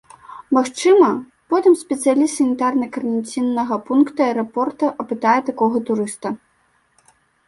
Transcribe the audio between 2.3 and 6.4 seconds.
санітарна-каранціннага пункта аэрапорта апытае такога турыста.